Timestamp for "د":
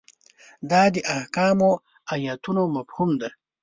0.93-0.95